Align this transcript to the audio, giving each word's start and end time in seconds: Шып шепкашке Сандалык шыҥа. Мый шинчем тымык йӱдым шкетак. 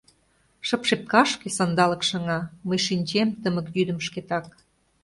Шып 0.67 0.81
шепкашке 0.89 1.47
Сандалык 1.57 2.01
шыҥа. 2.09 2.39
Мый 2.67 2.79
шинчем 2.87 3.29
тымык 3.41 3.67
йӱдым 3.75 3.99
шкетак. 4.07 4.45